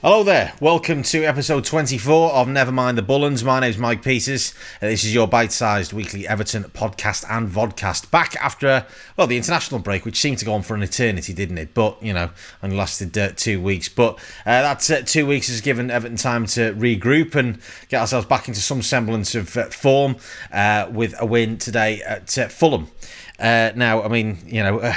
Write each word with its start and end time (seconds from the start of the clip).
Hello 0.00 0.22
there, 0.22 0.52
welcome 0.60 1.02
to 1.02 1.24
episode 1.24 1.64
24 1.64 2.30
of 2.30 2.46
Never 2.46 2.70
Mind 2.70 2.96
the 2.96 3.02
Bullens. 3.02 3.42
My 3.42 3.58
name's 3.58 3.78
Mike 3.78 4.00
Peters. 4.00 4.54
and 4.80 4.92
This 4.92 5.02
is 5.02 5.12
your 5.12 5.26
bite 5.26 5.50
sized 5.50 5.92
weekly 5.92 6.24
Everton 6.24 6.62
podcast 6.66 7.24
and 7.28 7.48
vodcast. 7.48 8.08
Back 8.12 8.36
after, 8.36 8.86
well, 9.16 9.26
the 9.26 9.36
international 9.36 9.80
break, 9.80 10.04
which 10.04 10.20
seemed 10.20 10.38
to 10.38 10.44
go 10.44 10.54
on 10.54 10.62
for 10.62 10.76
an 10.76 10.84
eternity, 10.84 11.32
didn't 11.32 11.58
it? 11.58 11.74
But, 11.74 12.00
you 12.00 12.12
know, 12.12 12.30
only 12.62 12.76
lasted 12.76 13.18
uh, 13.18 13.30
two 13.34 13.60
weeks. 13.60 13.88
But 13.88 14.20
uh, 14.46 14.62
that 14.62 14.88
uh, 14.88 15.02
two 15.02 15.26
weeks 15.26 15.48
has 15.48 15.60
given 15.60 15.90
Everton 15.90 16.16
time 16.16 16.46
to 16.46 16.74
regroup 16.74 17.34
and 17.34 17.58
get 17.88 18.00
ourselves 18.00 18.28
back 18.28 18.46
into 18.46 18.60
some 18.60 18.82
semblance 18.82 19.34
of 19.34 19.56
uh, 19.56 19.64
form 19.64 20.14
uh, 20.52 20.88
with 20.92 21.20
a 21.20 21.26
win 21.26 21.58
today 21.58 22.02
at 22.02 22.38
uh, 22.38 22.46
Fulham. 22.46 22.86
Uh, 23.38 23.70
now, 23.76 24.02
I 24.02 24.08
mean, 24.08 24.38
you 24.46 24.62
know, 24.62 24.80
uh, 24.80 24.94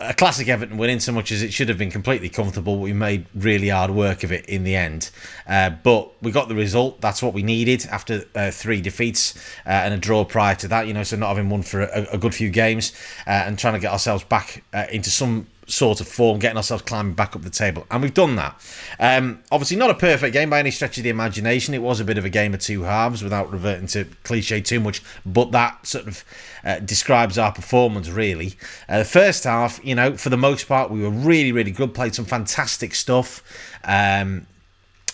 a 0.00 0.14
classic 0.14 0.48
Everton 0.48 0.78
win 0.78 0.90
in 0.90 1.00
so 1.00 1.10
much 1.10 1.32
as 1.32 1.42
it 1.42 1.52
should 1.52 1.68
have 1.68 1.78
been 1.78 1.90
completely 1.90 2.28
comfortable. 2.28 2.78
We 2.78 2.92
made 2.92 3.26
really 3.34 3.70
hard 3.70 3.90
work 3.90 4.22
of 4.22 4.30
it 4.30 4.46
in 4.46 4.62
the 4.62 4.76
end. 4.76 5.10
Uh, 5.48 5.70
but 5.70 6.12
we 6.22 6.30
got 6.30 6.48
the 6.48 6.54
result. 6.54 7.00
That's 7.00 7.22
what 7.22 7.34
we 7.34 7.42
needed 7.42 7.86
after 7.86 8.24
uh, 8.36 8.52
three 8.52 8.80
defeats 8.80 9.36
uh, 9.66 9.70
and 9.70 9.94
a 9.94 9.98
draw 9.98 10.24
prior 10.24 10.54
to 10.56 10.68
that, 10.68 10.86
you 10.86 10.94
know, 10.94 11.02
so 11.02 11.16
not 11.16 11.28
having 11.28 11.50
won 11.50 11.62
for 11.62 11.82
a, 11.82 12.06
a 12.12 12.18
good 12.18 12.34
few 12.34 12.50
games 12.50 12.92
uh, 13.26 13.30
and 13.30 13.58
trying 13.58 13.74
to 13.74 13.80
get 13.80 13.92
ourselves 13.92 14.22
back 14.24 14.62
into 14.90 15.10
some 15.10 15.48
sort 15.66 16.00
of 16.00 16.08
form, 16.08 16.38
getting 16.38 16.56
ourselves 16.56 16.82
climbing 16.82 17.14
back 17.14 17.36
up 17.36 17.42
the 17.42 17.50
table. 17.50 17.86
And 17.90 18.02
we've 18.02 18.14
done 18.14 18.36
that. 18.36 18.60
Um, 18.98 19.42
obviously, 19.50 19.76
not 19.76 19.90
a 19.90 19.94
perfect 19.94 20.32
game 20.32 20.50
by 20.50 20.58
any 20.58 20.70
stretch 20.70 20.98
of 20.98 21.04
the 21.04 21.10
imagination. 21.10 21.74
It 21.74 21.82
was 21.82 22.00
a 22.00 22.04
bit 22.04 22.18
of 22.18 22.24
a 22.24 22.30
game 22.30 22.54
of 22.54 22.60
two 22.60 22.82
halves 22.82 23.22
without 23.22 23.50
reverting 23.50 23.86
to 23.88 24.06
cliche 24.24 24.60
too 24.60 24.80
much, 24.80 25.02
but 25.24 25.52
that 25.52 25.86
sort 25.86 26.06
of 26.08 26.24
uh, 26.64 26.80
describes 26.80 27.38
our 27.38 27.52
performance 27.52 28.08
really. 28.08 28.54
Uh, 28.88 28.98
the 28.98 29.04
first 29.04 29.44
half, 29.44 29.84
you 29.84 29.94
know, 29.94 30.16
for 30.16 30.30
the 30.30 30.36
most 30.36 30.68
part, 30.68 30.90
we 30.90 31.00
were 31.00 31.10
really, 31.10 31.52
really 31.52 31.72
good, 31.72 31.94
played 31.94 32.14
some 32.14 32.24
fantastic 32.24 32.94
stuff. 32.94 33.42
Um, 33.84 34.46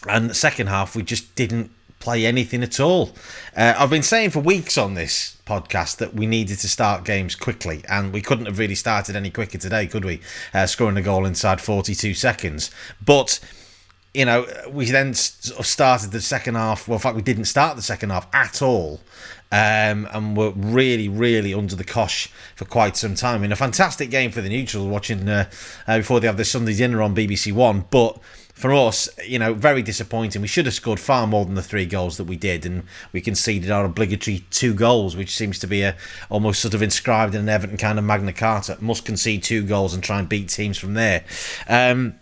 and 0.09 0.31
the 0.31 0.35
second 0.35 0.69
half, 0.69 0.95
we 0.95 1.03
just 1.03 1.35
didn't 1.35 1.71
play 1.99 2.27
anything 2.27 2.63
at 2.63 2.81
all. 2.81 3.11
Uh, 3.57 3.75
I've 3.77 3.91
been 3.91 4.03
saying 4.03 4.31
for 4.31 4.41
weeks 4.41 4.79
on 4.79 4.95
this 4.95 5.37
podcast 5.47 5.97
that 5.97 6.15
we 6.15 6.27
needed 6.27 6.59
to 6.59 6.69
start 6.69 7.05
games 7.05 7.35
quickly, 7.35 7.83
and 7.89 8.13
we 8.13 8.21
couldn't 8.21 8.47
have 8.47 8.59
really 8.59 8.75
started 8.75 9.17
any 9.17 9.31
quicker 9.31 9.59
today, 9.59 9.87
could 9.87 10.05
we? 10.05 10.21
Uh, 10.53 10.67
scoring 10.67 10.97
a 10.97 11.03
goal 11.03 11.25
inside 11.25 11.61
42 11.61 12.15
seconds. 12.15 12.71
But 13.05 13.41
you 14.15 14.25
know, 14.25 14.47
we 14.71 14.91
then 14.91 15.15
sort 15.15 15.61
of 15.61 15.67
started 15.67 16.11
the 16.11 16.21
second 16.21 16.55
half. 16.55 16.89
Well, 16.89 16.97
in 16.97 17.01
fact, 17.01 17.15
we 17.15 17.23
didn't 17.23 17.45
start 17.45 17.77
the 17.77 17.83
second 17.83 18.11
half 18.11 18.27
at 18.35 18.63
all. 18.63 19.01
Um, 19.51 20.07
and 20.13 20.37
were 20.37 20.51
really, 20.51 21.09
really 21.09 21.55
under 21.55 21.75
the 21.75 21.85
cosh 21.85 22.31
for 22.55 22.67
quite 22.67 22.99
some 22.99 23.15
time. 23.15 23.43
In 23.45 23.53
a 23.53 23.57
fantastic 23.57 24.11
game 24.11 24.31
for 24.31 24.43
the 24.43 24.49
neutrals, 24.51 24.87
watching 24.87 25.27
uh, 25.27 25.49
uh, 25.87 25.99
before 25.99 26.21
they 26.21 26.27
have 26.27 26.37
their 26.37 26.45
Sunday 26.45 26.75
dinner 26.75 27.01
on 27.01 27.15
BBC 27.15 27.53
One. 27.53 27.87
But 27.91 28.19
for 28.59 28.73
us, 28.75 29.09
you 29.25 29.39
know, 29.39 29.55
very 29.55 29.83
disappointing. 29.83 30.43
We 30.43 30.49
should 30.49 30.67
have 30.67 30.75
scored 30.75 30.99
far 30.99 31.29
more 31.29 31.45
than 31.45 31.55
the 31.55 31.63
three 31.63 31.87
goals 31.87 32.17
that 32.17 32.25
we 32.25 32.37
did, 32.37 32.67
and 32.67 32.83
we 33.13 33.21
conceded 33.21 33.71
our 33.71 33.85
obligatory 33.85 34.45
two 34.51 34.75
goals, 34.75 35.15
which 35.15 35.37
seems 35.37 35.61
to 35.61 35.69
be 35.69 35.83
a 35.83 35.95
almost 36.29 36.61
sort 36.61 36.75
of 36.75 36.83
inscribed 36.83 37.37
in 37.37 37.43
an 37.43 37.49
Everton 37.49 37.77
kind 37.77 38.01
of 38.01 38.05
Magna 38.05 38.33
Carta. 38.33 38.77
Must 38.81 39.05
concede 39.05 39.45
two 39.45 39.63
goals 39.63 39.95
and 39.95 40.03
try 40.03 40.19
and 40.19 40.29
beat 40.29 40.49
teams 40.49 40.77
from 40.77 40.95
there. 40.95 41.25
Um, 41.69 42.17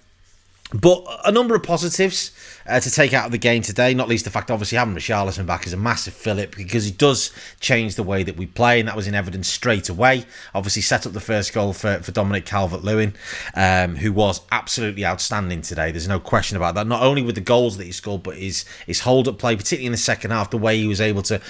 but 0.74 1.06
a 1.24 1.32
number 1.32 1.54
of 1.54 1.62
positives 1.62 2.32
uh, 2.68 2.80
to 2.80 2.90
take 2.90 3.12
out 3.12 3.26
of 3.26 3.32
the 3.32 3.38
game 3.38 3.62
today, 3.62 3.94
not 3.94 4.08
least 4.08 4.24
the 4.24 4.30
fact 4.30 4.50
obviously 4.50 4.78
having 4.78 4.94
Richarlison 4.94 5.46
back 5.46 5.66
is 5.66 5.72
a 5.72 5.76
massive 5.76 6.14
fillip 6.14 6.56
because 6.56 6.84
he 6.84 6.90
does 6.90 7.30
change 7.60 7.94
the 7.94 8.02
way 8.02 8.22
that 8.22 8.36
we 8.36 8.46
play, 8.46 8.80
and 8.80 8.88
that 8.88 8.96
was 8.96 9.06
in 9.06 9.14
evidence 9.14 9.48
straight 9.48 9.88
away. 9.88 10.24
Obviously, 10.54 10.82
set 10.82 11.06
up 11.06 11.12
the 11.12 11.20
first 11.20 11.52
goal 11.52 11.72
for, 11.72 11.98
for 12.02 12.12
Dominic 12.12 12.46
Calvert 12.46 12.82
Lewin, 12.82 13.14
um, 13.54 13.96
who 13.96 14.12
was 14.12 14.40
absolutely 14.50 15.04
outstanding 15.04 15.62
today. 15.62 15.90
There's 15.90 16.08
no 16.08 16.20
question 16.20 16.56
about 16.56 16.74
that. 16.74 16.86
Not 16.86 17.02
only 17.02 17.22
with 17.22 17.34
the 17.34 17.40
goals 17.40 17.76
that 17.76 17.84
he 17.84 17.92
scored, 17.92 18.22
but 18.22 18.36
his, 18.36 18.64
his 18.86 19.00
hold 19.00 19.28
up 19.28 19.38
play, 19.38 19.56
particularly 19.56 19.86
in 19.86 19.92
the 19.92 19.98
second 19.98 20.30
half, 20.30 20.50
the 20.50 20.58
way 20.58 20.78
he 20.78 20.86
was 20.86 21.00
able 21.00 21.22
to, 21.22 21.40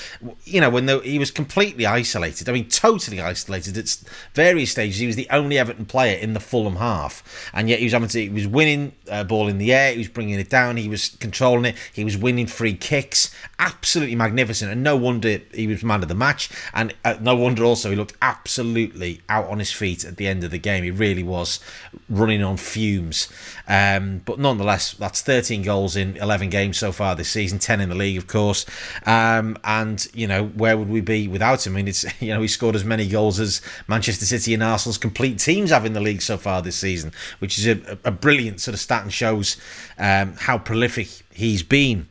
you 0.44 0.60
know, 0.60 0.70
when 0.70 0.86
the, 0.86 1.00
he 1.00 1.18
was 1.18 1.30
completely 1.30 1.86
isolated. 1.86 2.48
I 2.48 2.52
mean, 2.52 2.68
totally 2.68 3.20
isolated 3.20 3.78
at 3.78 3.96
various 4.34 4.72
stages. 4.72 4.98
He 4.98 5.06
was 5.06 5.16
the 5.16 5.28
only 5.30 5.58
Everton 5.58 5.86
player 5.86 6.18
in 6.18 6.34
the 6.34 6.40
Fulham 6.40 6.76
half, 6.76 7.50
and 7.52 7.68
yet 7.68 7.78
he 7.78 7.86
was 7.86 7.92
having 7.92 8.08
to, 8.08 8.20
he 8.20 8.28
was 8.28 8.46
winning 8.46 8.92
uh, 9.10 9.24
ball 9.24 9.48
in 9.48 9.58
the 9.58 9.72
air, 9.72 9.92
he 9.92 9.98
was 9.98 10.08
bringing 10.08 10.38
it 10.38 10.50
down, 10.50 10.76
he 10.76 10.88
was 10.88 11.05
controlling 11.08 11.66
it. 11.66 11.76
He 11.92 12.04
was 12.04 12.16
winning 12.16 12.46
free 12.46 12.74
kicks, 12.74 13.34
absolutely 13.58 14.16
magnificent, 14.16 14.70
and 14.70 14.82
no 14.82 14.96
wonder 14.96 15.40
he 15.52 15.66
was 15.66 15.82
man 15.84 16.02
of 16.02 16.08
the 16.08 16.14
match. 16.14 16.50
And 16.74 16.94
uh, 17.04 17.16
no 17.20 17.36
wonder 17.36 17.64
also 17.64 17.90
he 17.90 17.96
looked 17.96 18.14
absolutely 18.22 19.20
out 19.28 19.46
on 19.46 19.58
his 19.58 19.72
feet 19.72 20.04
at 20.04 20.16
the 20.16 20.26
end 20.26 20.44
of 20.44 20.50
the 20.50 20.58
game. 20.58 20.84
He 20.84 20.90
really 20.90 21.22
was 21.22 21.60
running 22.08 22.42
on 22.42 22.56
fumes. 22.56 23.28
Um, 23.68 24.22
but 24.24 24.38
nonetheless, 24.38 24.92
that's 24.94 25.22
13 25.22 25.62
goals 25.62 25.96
in 25.96 26.16
11 26.16 26.50
games 26.50 26.78
so 26.78 26.92
far 26.92 27.14
this 27.14 27.30
season, 27.30 27.58
10 27.58 27.80
in 27.80 27.88
the 27.88 27.94
league, 27.94 28.16
of 28.16 28.26
course. 28.26 28.64
Um, 29.04 29.58
and 29.64 30.06
you 30.14 30.26
know 30.26 30.46
where 30.46 30.76
would 30.76 30.88
we 30.88 31.00
be 31.00 31.28
without 31.28 31.66
him? 31.66 31.74
I 31.74 31.76
mean, 31.76 31.88
it's 31.88 32.04
you 32.20 32.32
know 32.32 32.40
he 32.40 32.48
scored 32.48 32.76
as 32.76 32.84
many 32.84 33.08
goals 33.08 33.40
as 33.40 33.60
Manchester 33.88 34.24
City 34.24 34.54
and 34.54 34.62
Arsenal's 34.62 34.98
complete 34.98 35.38
teams 35.38 35.70
have 35.70 35.84
in 35.84 35.92
the 35.92 36.00
league 36.00 36.22
so 36.22 36.36
far 36.36 36.62
this 36.62 36.76
season, 36.76 37.12
which 37.38 37.58
is 37.58 37.66
a, 37.66 37.98
a 38.04 38.10
brilliant 38.10 38.60
sort 38.60 38.74
of 38.74 38.80
stat 38.80 39.02
and 39.02 39.12
shows 39.12 39.56
um, 39.98 40.34
how 40.38 40.58
prolific 40.58 40.95
he's 41.02 41.62
been. 41.62 42.08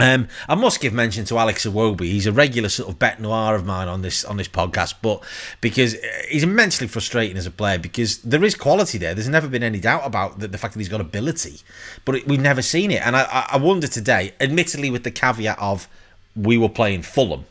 Um, 0.00 0.28
I 0.48 0.54
must 0.54 0.80
give 0.80 0.92
mention 0.92 1.24
to 1.26 1.38
Alex 1.38 1.66
Iwobi. 1.66 2.02
He's 2.02 2.26
a 2.26 2.32
regular 2.32 2.68
sort 2.68 2.88
of 2.88 2.98
bet 2.98 3.20
noir 3.20 3.54
of 3.54 3.66
mine 3.66 3.88
on 3.88 4.02
this 4.02 4.24
on 4.24 4.36
this 4.36 4.48
podcast, 4.48 4.94
but 5.02 5.22
because 5.60 5.96
uh, 5.96 5.98
he's 6.28 6.44
immensely 6.44 6.86
frustrating 6.86 7.36
as 7.36 7.46
a 7.46 7.50
player 7.50 7.78
because 7.78 8.18
there 8.18 8.44
is 8.44 8.54
quality 8.54 8.98
there. 8.98 9.14
There's 9.14 9.28
never 9.28 9.48
been 9.48 9.64
any 9.64 9.80
doubt 9.80 10.06
about 10.06 10.38
the, 10.38 10.46
the 10.46 10.58
fact 10.58 10.74
that 10.74 10.80
he's 10.80 10.88
got 10.88 11.00
ability, 11.00 11.60
but 12.04 12.14
it, 12.14 12.28
we've 12.28 12.40
never 12.40 12.62
seen 12.62 12.92
it. 12.92 13.04
And 13.04 13.16
I, 13.16 13.46
I 13.50 13.56
wonder 13.56 13.88
today, 13.88 14.34
admittedly 14.40 14.90
with 14.90 15.02
the 15.02 15.10
caveat 15.10 15.58
of 15.58 15.88
we 16.36 16.56
were 16.56 16.68
playing 16.68 17.02
Fulham, 17.02 17.46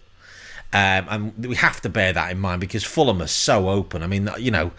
um, 0.71 1.05
and 1.09 1.45
we 1.45 1.55
have 1.55 1.81
to 1.81 1.89
bear 1.89 2.13
that 2.13 2.31
in 2.31 2.39
mind 2.39 2.61
because 2.61 2.85
Fulham 2.85 3.21
are 3.21 3.27
so 3.27 3.69
open. 3.69 4.03
I 4.03 4.07
mean, 4.07 4.29
you 4.37 4.51
know 4.51 4.71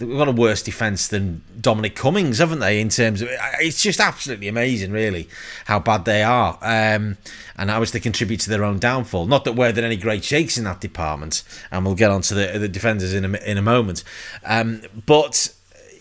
they've 0.00 0.18
got 0.18 0.28
a 0.28 0.32
worse 0.32 0.62
defence 0.62 1.08
than 1.08 1.42
Dominic 1.60 1.94
Cummings, 1.94 2.38
haven't 2.38 2.58
they? 2.58 2.80
In 2.80 2.88
terms 2.88 3.22
of 3.22 3.28
it's 3.60 3.82
just 3.82 4.00
absolutely 4.00 4.48
amazing, 4.48 4.90
really, 4.90 5.28
how 5.66 5.78
bad 5.78 6.04
they 6.04 6.22
are, 6.22 6.58
um, 6.62 7.18
and 7.56 7.70
how 7.70 7.78
much 7.78 7.92
they 7.92 8.00
contribute 8.00 8.40
to 8.40 8.50
their 8.50 8.64
own 8.64 8.78
downfall. 8.78 9.26
Not 9.26 9.44
that 9.44 9.52
we're 9.52 9.68
in 9.68 9.78
any 9.78 9.96
great 9.96 10.24
shakes 10.24 10.58
in 10.58 10.64
that 10.64 10.80
department, 10.80 11.44
and 11.70 11.84
we'll 11.84 11.94
get 11.94 12.10
on 12.10 12.22
to 12.22 12.34
the, 12.34 12.58
the 12.58 12.68
defenders 12.68 13.14
in 13.14 13.24
a, 13.24 13.38
in 13.38 13.58
a 13.58 13.62
moment, 13.62 14.02
um, 14.44 14.82
but 15.06 15.54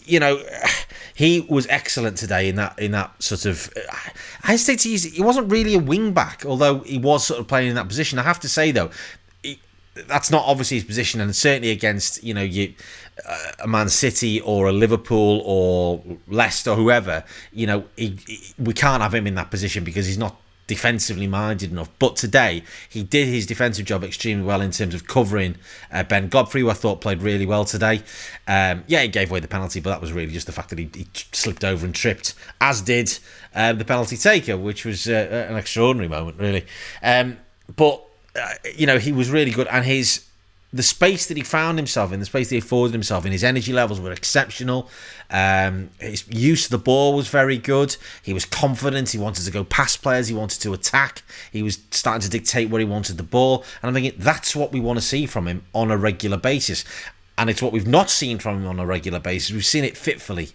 you 0.09 0.19
know, 0.19 0.41
he 1.15 1.41
was 1.41 1.67
excellent 1.67 2.17
today 2.17 2.49
in 2.49 2.55
that 2.55 2.77
in 2.79 2.91
that 2.91 3.21
sort 3.21 3.45
of. 3.45 3.71
I 4.43 4.51
hesitate 4.51 4.79
to 4.79 4.91
use. 4.91 5.03
He 5.03 5.21
wasn't 5.21 5.51
really 5.51 5.75
a 5.75 5.79
wing 5.79 6.13
back, 6.13 6.45
although 6.45 6.79
he 6.79 6.97
was 6.97 7.25
sort 7.25 7.39
of 7.39 7.47
playing 7.47 7.69
in 7.69 7.75
that 7.75 7.87
position. 7.87 8.19
I 8.19 8.23
have 8.23 8.39
to 8.41 8.49
say 8.49 8.71
though, 8.71 8.89
that's 10.07 10.31
not 10.31 10.45
obviously 10.45 10.77
his 10.77 10.83
position, 10.83 11.21
and 11.21 11.35
certainly 11.35 11.71
against 11.71 12.23
you 12.23 12.33
know 12.33 12.41
you 12.41 12.73
a 13.59 13.67
Man 13.67 13.89
City 13.89 14.39
or 14.41 14.67
a 14.67 14.71
Liverpool 14.71 15.41
or 15.45 16.03
Leicester, 16.27 16.75
whoever, 16.75 17.23
you 17.51 17.67
know, 17.67 17.85
he, 17.95 18.17
he, 18.27 18.53
we 18.57 18.73
can't 18.73 19.01
have 19.01 19.13
him 19.13 19.27
in 19.27 19.35
that 19.35 19.51
position 19.51 19.83
because 19.83 20.05
he's 20.05 20.17
not 20.17 20.39
defensively 20.67 21.27
minded 21.27 21.71
enough. 21.71 21.89
But 21.97 22.15
today, 22.15 22.63
he 22.87 23.03
did 23.03 23.27
his 23.27 23.45
defensive 23.45 23.85
job 23.85 24.03
extremely 24.03 24.45
well 24.45 24.61
in 24.61 24.71
terms 24.71 24.93
of 24.93 25.07
covering 25.07 25.55
uh, 25.91 26.03
Ben 26.03 26.29
Godfrey, 26.29 26.61
who 26.61 26.69
I 26.69 26.73
thought 26.73 27.01
played 27.01 27.21
really 27.21 27.45
well 27.45 27.65
today. 27.65 28.03
Um, 28.47 28.83
yeah, 28.87 29.01
he 29.01 29.07
gave 29.07 29.31
away 29.31 29.39
the 29.39 29.47
penalty, 29.47 29.79
but 29.79 29.89
that 29.89 30.01
was 30.01 30.13
really 30.13 30.31
just 30.31 30.45
the 30.45 30.53
fact 30.53 30.69
that 30.69 30.79
he, 30.79 30.89
he 30.93 31.07
slipped 31.31 31.65
over 31.65 31.85
and 31.85 31.95
tripped, 31.95 32.35
as 32.61 32.81
did 32.81 33.17
uh, 33.55 33.73
the 33.73 33.85
penalty 33.85 34.15
taker, 34.15 34.57
which 34.57 34.85
was 34.85 35.07
uh, 35.07 35.47
an 35.49 35.57
extraordinary 35.57 36.07
moment, 36.07 36.37
really. 36.39 36.65
Um, 37.01 37.37
but, 37.75 38.05
uh, 38.41 38.53
you 38.75 38.87
know, 38.87 38.97
he 38.97 39.11
was 39.11 39.29
really 39.29 39.51
good, 39.51 39.67
and 39.67 39.85
his 39.85 40.25
the 40.71 40.83
space 40.83 41.25
that 41.25 41.35
he 41.35 41.41
found 41.41 41.79
himself 41.79 42.11
in, 42.11 42.19
the 42.19 42.25
space 42.27 42.49
that 42.49 42.55
he 42.55 42.59
afforded 42.59 42.93
himself 42.93 43.25
in, 43.25 43.31
his 43.31 43.43
energy 43.43 43.73
levels 43.73 43.99
were 43.99 44.11
exceptional. 44.11 44.87
Um, 45.31 45.89
his 45.99 46.27
use 46.29 46.65
of 46.65 46.71
the 46.71 46.77
ball 46.77 47.15
was 47.15 47.27
very 47.27 47.57
good. 47.57 47.97
He 48.21 48.33
was 48.33 48.45
confident. 48.45 49.09
He 49.09 49.17
wanted 49.17 49.45
to 49.45 49.51
go 49.51 49.63
past 49.63 50.03
players. 50.03 50.27
He 50.27 50.35
wanted 50.35 50.61
to 50.61 50.73
attack. 50.73 51.23
He 51.51 51.63
was 51.63 51.79
starting 51.89 52.21
to 52.21 52.29
dictate 52.29 52.69
where 52.69 52.79
he 52.79 52.85
wanted 52.85 53.17
the 53.17 53.23
ball. 53.23 53.63
And 53.81 53.89
I'm 53.89 53.93
thinking 53.95 54.19
that's 54.19 54.55
what 54.55 54.71
we 54.71 54.79
want 54.79 54.99
to 54.99 55.05
see 55.05 55.25
from 55.25 55.47
him 55.47 55.63
on 55.73 55.89
a 55.89 55.97
regular 55.97 56.37
basis. 56.37 56.85
And 57.35 57.49
it's 57.49 57.63
what 57.63 57.71
we've 57.71 57.87
not 57.87 58.11
seen 58.11 58.37
from 58.37 58.61
him 58.61 58.67
on 58.67 58.79
a 58.79 58.85
regular 58.85 59.19
basis. 59.19 59.51
We've 59.51 59.65
seen 59.65 59.83
it 59.83 59.97
fitfully. 59.97 60.49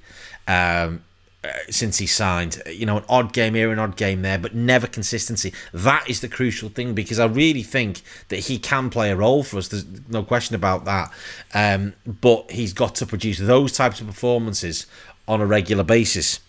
Um, 0.46 1.02
uh, 1.44 1.48
since 1.70 1.98
he 1.98 2.06
signed. 2.06 2.62
You 2.66 2.86
know, 2.86 2.98
an 2.98 3.04
odd 3.08 3.32
game 3.32 3.54
here, 3.54 3.70
an 3.70 3.78
odd 3.78 3.96
game 3.96 4.22
there, 4.22 4.38
but 4.38 4.54
never 4.54 4.86
consistency. 4.86 5.52
That 5.72 6.08
is 6.08 6.20
the 6.20 6.28
crucial 6.28 6.68
thing 6.68 6.94
because 6.94 7.18
I 7.18 7.26
really 7.26 7.62
think 7.62 8.02
that 8.28 8.40
he 8.40 8.58
can 8.58 8.88
play 8.88 9.10
a 9.10 9.16
role 9.16 9.42
for 9.42 9.58
us. 9.58 9.68
There's 9.68 9.86
no 10.08 10.22
question 10.22 10.54
about 10.54 10.84
that. 10.86 11.12
Um, 11.52 11.94
but 12.06 12.50
he's 12.50 12.72
got 12.72 12.94
to 12.96 13.06
produce 13.06 13.38
those 13.38 13.72
types 13.72 14.00
of 14.00 14.06
performances 14.06 14.86
on 15.28 15.40
a 15.40 15.46
regular 15.46 15.84
basis. 15.84 16.40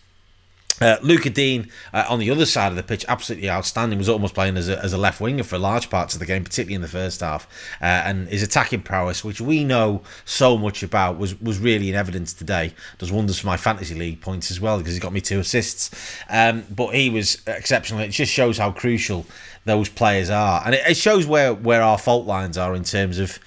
Uh, 0.81 0.97
Lucas 1.01 1.31
Digne 1.31 1.67
uh, 1.93 2.05
on 2.09 2.19
the 2.19 2.29
other 2.29 2.45
side 2.45 2.71
of 2.71 2.75
the 2.75 2.83
pitch, 2.83 3.05
absolutely 3.07 3.49
outstanding. 3.49 3.97
Was 3.97 4.09
almost 4.09 4.33
playing 4.33 4.57
as 4.57 4.69
a, 4.69 4.83
as 4.83 4.93
a 4.93 4.97
left 4.97 5.21
winger 5.21 5.43
for 5.43 5.57
large 5.57 5.89
parts 5.89 6.13
of 6.13 6.19
the 6.19 6.25
game, 6.25 6.43
particularly 6.43 6.75
in 6.75 6.81
the 6.81 6.87
first 6.87 7.21
half. 7.21 7.47
Uh, 7.81 7.85
and 7.85 8.27
his 8.27 8.43
attacking 8.43 8.81
prowess, 8.81 9.23
which 9.23 9.39
we 9.39 9.63
know 9.63 10.01
so 10.25 10.57
much 10.57 10.83
about, 10.83 11.17
was 11.17 11.39
was 11.41 11.59
really 11.59 11.89
in 11.89 11.95
evidence 11.95 12.33
today. 12.33 12.73
Does 12.97 13.11
wonders 13.11 13.39
for 13.39 13.47
my 13.47 13.57
fantasy 13.57 13.95
league 13.95 14.21
points 14.21 14.51
as 14.51 14.59
well 14.59 14.77
because 14.77 14.93
he 14.93 14.99
got 14.99 15.13
me 15.13 15.21
two 15.21 15.39
assists. 15.39 15.91
Um, 16.29 16.65
but 16.69 16.95
he 16.95 17.09
was 17.09 17.41
exceptional. 17.47 18.01
It 18.01 18.09
just 18.09 18.31
shows 18.31 18.57
how 18.57 18.71
crucial 18.71 19.25
those 19.65 19.89
players 19.89 20.29
are, 20.29 20.61
and 20.65 20.75
it, 20.75 20.81
it 20.87 20.97
shows 20.97 21.25
where 21.25 21.53
where 21.53 21.81
our 21.81 21.97
fault 21.97 22.25
lines 22.25 22.57
are 22.57 22.75
in 22.75 22.83
terms 22.83 23.19
of 23.19 23.39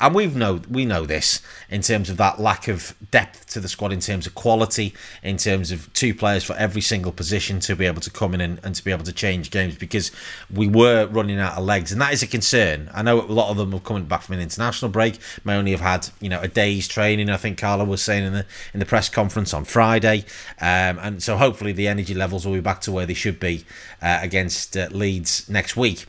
and 0.00 0.14
we've 0.14 0.36
know 0.36 0.60
we 0.68 0.84
know 0.84 1.06
this 1.06 1.40
in 1.68 1.82
terms 1.82 2.10
of 2.10 2.16
that 2.16 2.40
lack 2.40 2.68
of 2.68 2.94
depth 3.10 3.46
to 3.46 3.60
the 3.60 3.68
squad, 3.68 3.92
in 3.92 4.00
terms 4.00 4.26
of 4.26 4.34
quality, 4.34 4.94
in 5.22 5.36
terms 5.36 5.70
of 5.70 5.92
two 5.92 6.14
players 6.14 6.44
for 6.44 6.54
every 6.56 6.80
single 6.80 7.12
position 7.12 7.60
to 7.60 7.76
be 7.76 7.86
able 7.86 8.00
to 8.00 8.10
come 8.10 8.34
in 8.34 8.40
and, 8.40 8.60
and 8.64 8.74
to 8.74 8.84
be 8.84 8.90
able 8.90 9.04
to 9.04 9.12
change 9.12 9.50
games 9.50 9.76
because 9.76 10.10
we 10.52 10.66
were 10.66 11.06
running 11.06 11.38
out 11.38 11.56
of 11.56 11.64
legs, 11.64 11.92
and 11.92 12.00
that 12.00 12.12
is 12.12 12.22
a 12.22 12.26
concern. 12.26 12.90
I 12.94 13.02
know 13.02 13.20
a 13.20 13.22
lot 13.22 13.50
of 13.50 13.56
them 13.56 13.74
are 13.74 13.80
coming 13.80 14.04
back 14.04 14.22
from 14.22 14.36
an 14.36 14.40
international 14.40 14.90
break, 14.90 15.18
may 15.44 15.56
only 15.56 15.72
have 15.72 15.80
had 15.80 16.08
you 16.20 16.28
know 16.28 16.40
a 16.40 16.48
day's 16.48 16.88
training. 16.88 17.30
I 17.30 17.36
think 17.36 17.58
Carlo 17.58 17.84
was 17.84 18.02
saying 18.02 18.24
in 18.24 18.32
the 18.32 18.46
in 18.74 18.80
the 18.80 18.86
press 18.86 19.08
conference 19.08 19.54
on 19.54 19.64
Friday, 19.64 20.24
um, 20.60 20.98
and 20.98 21.22
so 21.22 21.36
hopefully 21.36 21.72
the 21.72 21.88
energy 21.88 22.14
levels 22.14 22.46
will 22.46 22.54
be 22.54 22.60
back 22.60 22.80
to 22.82 22.92
where 22.92 23.06
they 23.06 23.14
should 23.14 23.40
be 23.40 23.64
uh, 24.02 24.18
against 24.22 24.76
uh, 24.76 24.88
Leeds 24.90 25.48
next 25.48 25.57
week. 25.76 26.06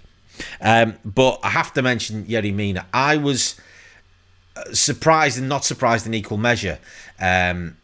Um, 0.62 0.96
but 1.04 1.40
I 1.44 1.50
have 1.50 1.74
to 1.74 1.82
mention 1.82 2.26
Yerry 2.26 2.54
Mina. 2.54 2.86
I 2.94 3.18
was 3.18 3.60
uh, 4.56 4.74
surprised 4.74 5.38
and 5.38 5.50
not 5.50 5.66
surprised 5.66 6.06
in 6.06 6.14
equal 6.14 6.38
measure. 6.38 6.80
Um, 7.20 7.78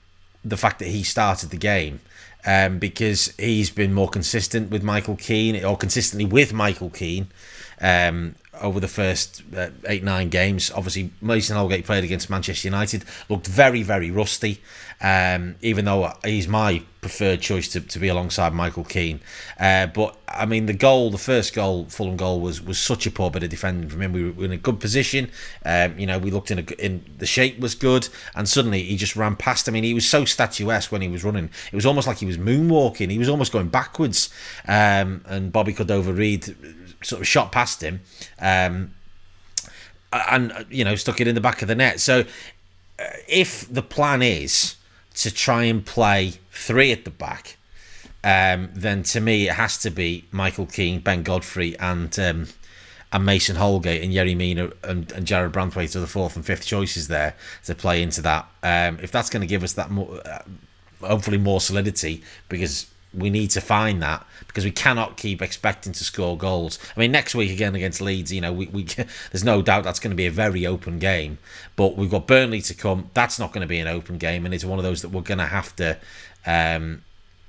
the 0.44 0.58
fact 0.58 0.80
that 0.80 0.88
he 0.88 1.04
started 1.04 1.50
the 1.50 1.58
game. 1.58 2.00
Um, 2.48 2.78
because 2.78 3.34
he's 3.40 3.72
been 3.72 3.92
more 3.92 4.08
consistent 4.08 4.70
with 4.70 4.84
Michael 4.84 5.16
Keane 5.16 5.66
or 5.66 5.76
consistently 5.76 6.26
with 6.26 6.54
Michael 6.54 6.92
Keane 6.92 7.26
um, 7.82 8.36
over 8.62 8.80
the 8.80 8.88
first 8.88 9.44
uh, 9.56 9.70
eight 9.88 10.04
nine 10.04 10.30
games. 10.30 10.72
Obviously, 10.72 11.12
Mason 11.22 11.56
Holgate 11.56 11.86
played 11.86 12.04
against 12.04 12.30
Manchester 12.30 12.68
United, 12.68 13.06
looked 13.30 13.48
very 13.48 13.84
very 13.84 14.12
rusty. 14.12 14.62
Um, 15.02 15.56
even 15.62 15.84
though 15.84 16.14
he's 16.24 16.48
my 16.48 16.82
preferred 17.02 17.42
choice 17.42 17.68
to, 17.74 17.82
to 17.82 18.00
be 18.00 18.08
alongside 18.08 18.54
Michael 18.54 18.86
Keane, 18.86 19.20
uh, 19.60 19.88
but 19.88 20.18
I 20.28 20.46
mean 20.46 20.68
the 20.68 20.74
goal, 20.74 21.12
the 21.12 21.18
first 21.18 21.54
goal, 21.54 21.86
Fulham 21.90 22.16
goal 22.16 22.40
was 22.40 22.62
was 22.62 22.80
such 22.80 23.06
a 23.06 23.12
poor 23.12 23.30
bit 23.30 23.44
of 23.44 23.50
defending 23.50 23.90
from 23.90 24.02
him. 24.02 24.14
We 24.14 24.32
were 24.32 24.46
in 24.46 24.54
a 24.54 24.58
good 24.58 24.80
position, 24.80 25.30
um, 25.66 26.00
you 26.00 26.06
know. 26.08 26.18
We 26.18 26.32
looked 26.32 26.50
in 26.50 26.60
a, 26.60 26.84
in 26.84 27.04
the 27.18 27.26
shape 27.26 27.60
was 27.60 27.76
good, 27.76 28.08
and 28.36 28.48
suddenly 28.48 28.84
he 28.84 28.96
just 28.96 29.18
ran 29.18 29.36
past. 29.36 29.68
I 29.68 29.74
mean, 29.74 29.84
he 29.84 29.94
was 29.94 30.08
so 30.08 30.24
statuesque 30.24 30.92
when 30.94 31.02
he 31.02 31.10
was 31.10 31.26
running. 31.26 31.50
It 31.72 31.76
was 31.76 31.86
almost 31.86 32.08
like 32.08 32.18
he 32.18 32.26
was 32.26 32.38
moonwalking. 32.38 33.12
He 33.12 33.20
was 33.20 33.30
almost 33.30 33.52
going 33.52 33.68
backwards, 33.68 34.30
um, 34.66 35.26
and 35.28 35.52
Bobby 35.52 35.74
Cordova-Reid 35.74 36.56
sort 37.06 37.22
of 37.22 37.28
shot 37.28 37.52
past 37.52 37.82
him, 37.82 38.02
um, 38.40 38.94
and 40.12 40.66
you 40.70 40.84
know 40.84 40.96
stuck 40.96 41.22
it 41.22 41.28
in 41.28 41.36
the 41.36 41.42
back 41.42 41.62
of 41.62 41.68
the 41.68 41.76
net. 41.76 42.00
So 42.00 42.22
uh, 43.00 43.04
if 43.28 43.72
the 43.72 43.82
plan 43.82 44.22
is 44.22 44.76
to 45.16 45.34
try 45.34 45.64
and 45.64 45.86
play 45.86 46.34
three 46.52 46.92
at 46.92 47.06
the 47.06 47.12
back, 47.12 47.58
um, 48.24 48.70
then 48.74 49.04
to 49.04 49.22
me 49.22 49.48
it 49.48 49.54
has 49.54 49.78
to 49.80 49.90
be 49.90 50.26
Michael 50.32 50.66
Keane, 50.66 51.00
Ben 51.00 51.24
Godfrey, 51.24 51.78
and 51.80 52.18
um, 52.20 52.48
and 53.12 53.26
Mason 53.26 53.56
Holgate 53.56 54.04
and 54.04 54.12
Yerry 54.12 54.36
Mina 54.36 54.72
and, 54.84 55.10
and 55.12 55.26
Jarrad 55.26 55.52
Branthwaite 55.52 55.96
are 55.96 56.02
the 56.02 56.08
fourth 56.08 56.36
and 56.36 56.46
fifth 56.46 56.66
choices 56.66 57.08
there 57.08 57.36
to 57.64 57.76
play 57.76 58.02
into 58.02 58.22
that. 58.24 58.46
Um, 58.62 59.00
if 59.02 59.12
that's 59.12 59.30
going 59.30 59.42
to 59.42 59.48
give 59.48 59.64
us 59.64 59.74
that 59.74 59.90
more, 59.90 60.20
uh, 60.26 60.40
hopefully 61.00 61.38
more 61.38 61.62
solidity, 61.62 62.24
because 62.50 62.88
we 63.16 63.30
need 63.30 63.50
to 63.52 63.62
find 63.62 64.02
that 64.02 64.26
because 64.48 64.66
we 64.66 64.72
cannot 64.72 65.18
keep 65.18 65.42
expecting 65.42 65.94
to 65.94 66.04
score 66.04 66.38
goals. 66.38 66.80
I 66.96 67.00
mean, 67.00 67.12
next 67.12 67.36
week 67.36 67.52
again 67.52 67.76
against 67.76 68.02
Leeds, 68.02 68.32
you 68.32 68.42
know, 68.42 68.54
we, 68.54 68.68
we 68.68 68.84
there's 69.32 69.44
no 69.44 69.62
doubt 69.62 69.84
that's 69.84 70.00
going 70.00 70.12
to 70.12 70.16
be 70.16 70.26
a 70.26 70.32
very 70.32 70.66
open 70.66 71.00
game. 71.00 71.38
But 71.76 71.98
we've 71.98 72.10
got 72.10 72.28
Burnley 72.28 72.62
to 72.62 72.74
come. 72.74 73.10
That's 73.14 73.40
not 73.40 73.52
going 73.52 73.62
to 73.62 73.68
be 73.68 73.80
an 73.80 73.88
open 73.88 74.18
game, 74.18 74.46
and 74.46 74.54
it's 74.54 74.66
one 74.66 74.80
of 74.80 74.84
those 74.84 75.02
that 75.02 75.10
we're 75.10 75.22
going 75.22 75.40
to 75.40 75.46
have 75.46 75.76
to, 75.78 75.98
um, 76.46 77.04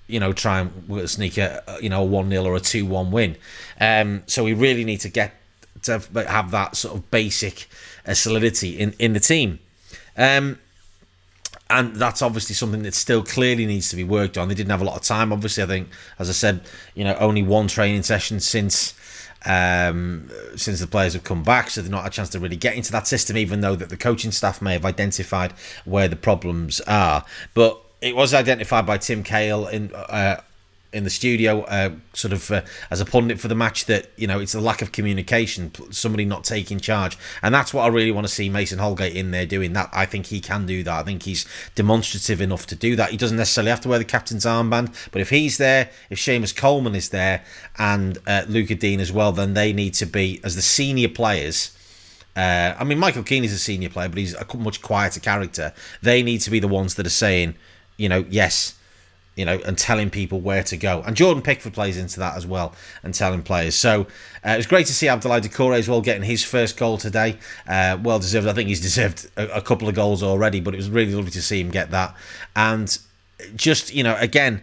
you 0.07 0.21
know, 0.21 0.33
try 0.33 0.61
and 0.61 1.09
sneak 1.09 1.39
a 1.39 1.63
you 1.81 1.89
know 1.89 2.03
one 2.03 2.31
0 2.31 2.45
or 2.45 2.57
a 2.57 2.61
two 2.61 2.87
one 2.87 3.11
win. 3.11 3.37
Um, 3.81 4.23
so 4.27 4.45
we 4.45 4.53
really 4.53 4.85
need 4.85 5.01
to 5.01 5.09
get 5.09 5.35
to 5.83 6.01
have 6.15 6.51
that 6.51 6.77
sort 6.77 6.97
of 6.97 7.11
basic 7.11 7.69
uh, 8.07 8.15
solidity 8.15 8.79
in 8.79 8.95
in 8.99 9.13
the 9.13 9.21
team. 9.21 9.59
Um, 10.17 10.59
and 11.69 11.97
that's 11.97 12.23
obviously 12.23 12.55
something 12.55 12.83
that 12.83 12.95
still 12.95 13.23
clearly 13.23 13.67
needs 13.67 13.91
to 13.91 13.97
be 13.97 14.05
worked 14.05 14.39
on. 14.39 14.49
They 14.49 14.55
didn't 14.55 14.71
have 14.71 14.83
a 14.83 14.85
lot 14.85 14.97
of 14.97 15.03
time. 15.03 15.33
Obviously, 15.33 15.63
I 15.63 15.67
think, 15.67 15.89
as 16.19 16.29
I 16.29 16.33
said, 16.33 16.61
you 16.95 17.03
know, 17.03 17.15
only 17.17 17.43
one 17.43 17.67
training 17.67 18.03
session 18.05 18.41
since 18.41 18.95
um, 19.45 20.31
since 20.57 20.81
the 20.81 20.87
players 20.87 21.13
have 21.13 21.25
come 21.25 21.43
back, 21.43 21.71
so 21.71 21.81
they've 21.81 21.91
not 21.91 22.03
had 22.03 22.13
a 22.13 22.15
chance 22.15 22.31
to 22.31 22.41
really 22.41 22.57
get 22.57 22.75
into 22.75 22.93
that 22.93 23.07
system. 23.07 23.37
Even 23.37 23.61
though 23.61 23.77
that 23.77 23.89
the 23.89 23.97
coaching 23.97 24.33
staff 24.33 24.63
may 24.63 24.75
have 24.75 24.85
identified 24.85 25.53
where 25.85 26.09
the 26.09 26.17
problems 26.17 26.81
are, 26.83 27.25
but 27.55 27.81
it 28.01 28.15
was 28.15 28.33
identified 28.33 28.87
by 28.87 28.99
Tim 28.99 29.23
Cahill 29.23 29.67
in 29.67 29.93
uh, 29.95 30.41
in 30.93 31.05
the 31.05 31.11
studio, 31.11 31.63
uh, 31.63 31.91
sort 32.13 32.33
of 32.33 32.51
uh, 32.51 32.63
as 32.91 33.01
a 33.01 33.05
pundit 33.05 33.39
for 33.39 33.49
the 33.49 33.55
match, 33.55 33.87
that 33.87 34.11
you 34.17 34.27
know 34.27 34.41
it's 34.41 34.55
a 34.55 34.61
lack 34.61 34.83
of 34.83 34.93
communication, 34.93 35.73
somebody 35.93 36.25
not 36.25 36.45
taking 36.45 36.81
charge, 36.81 37.19
and 37.43 37.55
that's 37.55 37.75
what 37.75 37.83
I 37.83 37.89
really 37.89 38.13
want 38.13 38.27
to 38.27 38.33
see 38.33 38.49
Mason 38.49 38.79
Holgate 38.79 39.15
in 39.15 39.31
there 39.31 39.47
doing. 39.47 39.73
That 39.73 39.91
I 39.93 40.07
think 40.07 40.27
he 40.27 40.41
can 40.41 40.67
do 40.67 40.83
that. 40.85 41.01
I 41.01 41.03
think 41.03 41.25
he's 41.25 41.47
demonstrative 41.75 42.41
enough 42.41 42.67
to 42.69 42.77
do 42.77 42.97
that. 42.97 43.11
He 43.11 43.17
doesn't 43.17 43.37
necessarily 43.37 43.71
have 43.71 43.81
to 43.83 43.89
wear 43.89 43.99
the 43.99 44.05
captain's 44.05 44.45
armband, 44.45 44.95
but 45.11 45.21
if 45.21 45.31
he's 45.31 45.59
there, 45.59 45.91
if 46.11 46.19
Seamus 46.19 46.57
Coleman 46.57 46.95
is 46.95 47.11
there, 47.11 47.45
and 47.79 48.19
uh, 48.27 48.45
Lucas 48.49 48.79
Digne 48.79 49.01
as 49.01 49.13
well, 49.13 49.33
then 49.33 49.55
they 49.55 49.73
need 49.73 49.95
to 49.95 50.07
be 50.07 50.41
as 50.45 50.57
the 50.57 50.63
senior 50.63 51.09
players. 51.09 51.73
Uh, 52.37 52.75
I 52.79 52.85
mean, 52.85 52.99
Michael 52.99 53.23
Keane 53.23 53.45
is 53.45 53.53
a 53.53 53.59
senior 53.59 53.89
player, 53.89 54.09
but 54.11 54.19
he's 54.19 54.35
a 54.35 54.57
much 54.57 54.83
quieter 54.83 55.21
character. 55.21 55.73
They 56.03 56.23
need 56.23 56.43
to 56.43 56.51
be 56.51 56.61
the 56.61 56.69
ones 56.69 56.95
that 56.97 57.07
are 57.07 57.11
saying, 57.11 57.55
you 57.97 58.11
know, 58.11 58.27
yes, 58.29 58.76
you 59.37 59.45
know, 59.45 59.61
and 59.67 59.77
telling 59.77 60.11
people 60.11 60.41
where 60.41 60.63
to 60.65 60.77
go. 60.77 61.03
And 61.07 61.15
Jordan 61.15 61.43
Pickford 61.43 61.75
plays 61.75 61.99
into 61.99 62.19
that 62.21 62.37
as 62.37 62.47
well 62.47 62.75
and 63.03 63.15
telling 63.15 63.43
players. 63.43 63.75
So 63.75 64.07
uh, 64.45 64.51
it 64.51 64.57
was 64.57 64.67
great 64.67 64.87
to 64.87 64.95
see 64.95 65.07
Abdoulaye 65.07 65.43
Doucouré 65.43 65.79
as 65.79 65.89
well 65.89 66.01
getting 66.01 66.23
his 66.23 66.43
first 66.43 66.77
goal 66.77 66.97
today. 66.97 67.39
Uh, 67.69 67.99
well 68.03 68.19
deserved. 68.19 68.47
I 68.47 68.55
think 68.55 68.69
he's 68.69 68.81
deserved 68.81 69.31
a, 69.37 69.59
a, 69.59 69.61
couple 69.61 69.89
of 69.89 69.95
goals 69.95 70.23
already, 70.23 70.61
but 70.61 70.73
it 70.73 70.79
was 70.79 70.89
really 70.89 71.15
lovely 71.15 71.31
to 71.33 71.43
see 71.43 71.61
him 71.61 71.71
get 71.71 71.91
that. 71.91 72.17
And 72.57 72.99
just, 73.55 73.95
you 73.95 74.03
know, 74.03 74.17
again, 74.19 74.63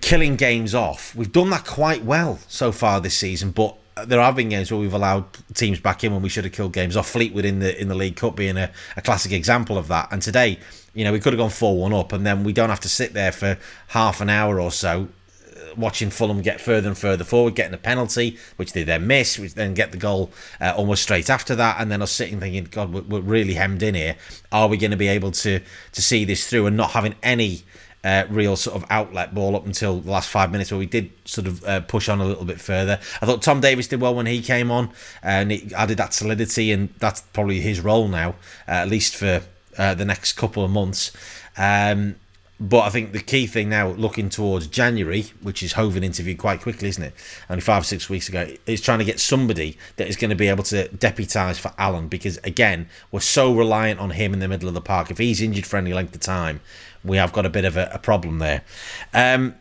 killing 0.00 0.34
games 0.34 0.74
off. 0.74 1.14
We've 1.14 1.32
done 1.32 1.50
that 1.50 1.64
quite 1.64 2.04
well 2.04 2.40
so 2.48 2.72
far 2.72 3.00
this 3.00 3.16
season, 3.16 3.52
but 3.52 3.76
there 4.06 4.20
have 4.20 4.36
been 4.36 4.48
games 4.48 4.70
where 4.70 4.80
we've 4.80 4.94
allowed 4.94 5.24
teams 5.54 5.80
back 5.80 6.02
in 6.02 6.12
when 6.12 6.22
we 6.22 6.28
should 6.28 6.44
have 6.44 6.52
killed 6.52 6.72
games 6.72 6.96
off. 6.96 7.08
Fleetwood 7.08 7.44
in 7.44 7.58
the 7.58 7.78
in 7.80 7.88
the 7.88 7.94
League 7.94 8.16
Cup 8.16 8.36
being 8.36 8.56
a, 8.56 8.70
a 8.96 9.02
classic 9.02 9.32
example 9.32 9.76
of 9.76 9.88
that. 9.88 10.08
And 10.10 10.22
today, 10.22 10.58
you 10.94 11.04
know, 11.04 11.12
we 11.12 11.20
could 11.20 11.32
have 11.32 11.38
gone 11.38 11.50
four 11.50 11.78
one 11.78 11.92
up, 11.92 12.12
and 12.12 12.26
then 12.26 12.44
we 12.44 12.52
don't 12.52 12.70
have 12.70 12.80
to 12.80 12.88
sit 12.88 13.12
there 13.12 13.32
for 13.32 13.58
half 13.88 14.20
an 14.20 14.30
hour 14.30 14.60
or 14.60 14.70
so 14.70 15.08
uh, 15.46 15.74
watching 15.76 16.10
Fulham 16.10 16.40
get 16.40 16.60
further 16.60 16.88
and 16.88 16.96
further 16.96 17.24
forward, 17.24 17.54
getting 17.54 17.74
a 17.74 17.78
penalty, 17.78 18.38
which 18.56 18.72
they 18.72 18.82
then 18.82 19.06
miss, 19.06 19.38
which 19.38 19.54
then 19.54 19.74
get 19.74 19.92
the 19.92 19.98
goal 19.98 20.30
uh, 20.60 20.72
almost 20.76 21.02
straight 21.02 21.28
after 21.28 21.54
that, 21.54 21.76
and 21.78 21.90
then 21.90 22.00
us 22.00 22.12
sitting 22.12 22.40
thinking, 22.40 22.64
God, 22.64 22.92
we're, 22.92 23.02
we're 23.02 23.20
really 23.20 23.54
hemmed 23.54 23.82
in 23.82 23.94
here. 23.94 24.16
Are 24.50 24.68
we 24.68 24.78
going 24.78 24.92
to 24.92 24.96
be 24.96 25.08
able 25.08 25.32
to 25.32 25.60
to 25.92 26.02
see 26.02 26.24
this 26.24 26.48
through 26.48 26.66
and 26.66 26.76
not 26.76 26.92
having 26.92 27.14
any 27.22 27.64
uh, 28.04 28.24
real 28.28 28.56
sort 28.56 28.76
of 28.76 28.84
outlet 28.90 29.34
ball 29.34 29.54
up 29.54 29.66
until 29.66 30.00
the 30.00 30.10
last 30.10 30.28
five 30.28 30.50
minutes 30.50 30.70
where 30.70 30.78
we 30.78 30.86
did 30.86 31.10
sort 31.24 31.46
of 31.46 31.64
uh, 31.64 31.80
push 31.80 32.08
on 32.08 32.20
a 32.20 32.24
little 32.24 32.44
bit 32.44 32.60
further. 32.60 32.98
I 33.20 33.26
thought 33.26 33.42
Tom 33.42 33.60
Davies 33.60 33.88
did 33.88 34.00
well 34.00 34.14
when 34.14 34.26
he 34.26 34.42
came 34.42 34.70
on 34.70 34.90
and 35.22 35.50
he 35.50 35.72
added 35.74 35.98
that 35.98 36.14
solidity, 36.14 36.72
and 36.72 36.92
that's 36.98 37.20
probably 37.20 37.60
his 37.60 37.80
role 37.80 38.08
now, 38.08 38.30
uh, 38.66 38.72
at 38.72 38.88
least 38.88 39.14
for 39.14 39.42
uh, 39.78 39.94
the 39.94 40.04
next 40.04 40.32
couple 40.32 40.64
of 40.64 40.70
months. 40.70 41.12
Um, 41.56 42.16
but 42.62 42.82
I 42.82 42.90
think 42.90 43.12
the 43.12 43.20
key 43.20 43.48
thing 43.48 43.68
now, 43.70 43.88
looking 43.88 44.28
towards 44.28 44.68
January, 44.68 45.32
which 45.42 45.64
is 45.64 45.72
Hoven 45.72 46.04
interviewed 46.04 46.38
quite 46.38 46.60
quickly, 46.60 46.88
isn't 46.88 47.02
it? 47.02 47.12
Only 47.50 47.60
five 47.60 47.82
or 47.82 47.84
six 47.84 48.08
weeks 48.08 48.28
ago, 48.28 48.48
is 48.66 48.80
trying 48.80 49.00
to 49.00 49.04
get 49.04 49.18
somebody 49.18 49.76
that 49.96 50.06
is 50.06 50.14
going 50.14 50.30
to 50.30 50.36
be 50.36 50.46
able 50.46 50.62
to 50.64 50.88
deputise 50.90 51.58
for 51.58 51.72
Allan 51.76 52.06
because, 52.06 52.36
again, 52.44 52.88
we're 53.10 53.18
so 53.18 53.52
reliant 53.52 53.98
on 53.98 54.10
him 54.10 54.32
in 54.32 54.38
the 54.38 54.46
middle 54.46 54.68
of 54.68 54.74
the 54.74 54.80
park. 54.80 55.10
If 55.10 55.18
he's 55.18 55.42
injured 55.42 55.66
for 55.66 55.76
any 55.76 55.92
length 55.92 56.14
of 56.14 56.20
time, 56.20 56.60
we 57.04 57.16
have 57.16 57.32
got 57.32 57.46
a 57.46 57.50
bit 57.50 57.64
of 57.64 57.76
a, 57.76 57.90
a 57.92 57.98
problem 57.98 58.38
there. 58.38 58.62
Um, 59.12 59.54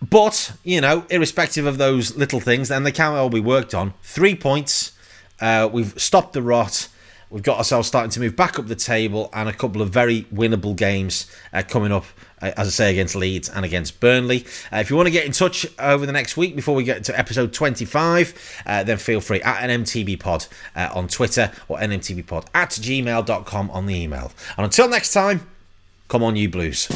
but, 0.00 0.52
you 0.62 0.80
know, 0.80 1.04
irrespective 1.10 1.66
of 1.66 1.78
those 1.78 2.16
little 2.16 2.40
things, 2.40 2.68
then 2.68 2.84
they 2.84 2.92
can 2.92 3.14
all 3.14 3.30
be 3.30 3.40
worked 3.40 3.74
on. 3.74 3.94
Three 4.02 4.34
points. 4.34 4.92
Uh, 5.40 5.68
we've 5.72 6.00
stopped 6.00 6.32
the 6.32 6.42
rot. 6.42 6.88
We've 7.30 7.42
got 7.42 7.58
ourselves 7.58 7.88
starting 7.88 8.10
to 8.12 8.20
move 8.20 8.36
back 8.36 8.58
up 8.58 8.68
the 8.68 8.74
table 8.74 9.28
and 9.34 9.48
a 9.48 9.52
couple 9.52 9.82
of 9.82 9.90
very 9.90 10.22
winnable 10.32 10.74
games 10.74 11.30
uh, 11.52 11.62
coming 11.66 11.92
up, 11.92 12.06
uh, 12.42 12.52
as 12.56 12.68
I 12.68 12.70
say, 12.70 12.90
against 12.90 13.14
Leeds 13.16 13.48
and 13.48 13.64
against 13.64 14.00
Burnley. 14.00 14.44
Uh, 14.72 14.78
if 14.78 14.90
you 14.90 14.96
want 14.96 15.06
to 15.06 15.10
get 15.10 15.26
in 15.26 15.32
touch 15.32 15.66
over 15.78 16.06
the 16.06 16.12
next 16.12 16.36
week 16.36 16.56
before 16.56 16.74
we 16.74 16.84
get 16.84 17.04
to 17.04 17.18
episode 17.18 17.52
25, 17.52 18.62
uh, 18.66 18.84
then 18.84 18.98
feel 18.98 19.20
free 19.20 19.40
at 19.42 19.68
NMTB 19.68 20.20
Pod 20.20 20.46
uh, 20.76 20.90
on 20.94 21.08
Twitter 21.08 21.52
or 21.68 21.78
NMTBpod 21.78 22.46
at 22.54 22.70
gmail.com 22.70 23.70
on 23.70 23.86
the 23.86 23.94
email. 23.94 24.32
And 24.56 24.64
until 24.64 24.88
next 24.88 25.12
time, 25.12 25.46
come 26.08 26.22
on, 26.22 26.36
you 26.36 26.48
blues. 26.48 26.88